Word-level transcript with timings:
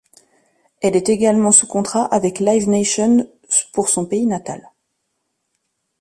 Elle 0.81 0.95
est 0.95 1.09
également 1.09 1.51
sous 1.51 1.67
contrat 1.67 2.05
avec 2.05 2.39
Live 2.39 2.67
Nation 2.67 3.29
pour 3.71 3.87
son 3.87 4.07
pays 4.07 4.25
natal. 4.25 4.71